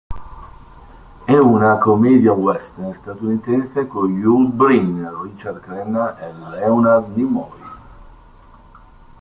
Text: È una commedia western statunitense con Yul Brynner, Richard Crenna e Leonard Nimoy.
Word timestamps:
È 1.25 1.37
una 1.37 1.77
commedia 1.77 2.33
western 2.33 2.91
statunitense 2.91 3.85
con 3.85 4.11
Yul 4.17 4.49
Brynner, 4.51 5.13
Richard 5.13 5.59
Crenna 5.59 6.17
e 6.17 6.33
Leonard 6.33 7.15
Nimoy. 7.15 7.59